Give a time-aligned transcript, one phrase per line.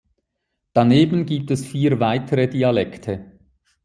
[0.73, 3.37] Daneben gibt es vier weitere Dialekte.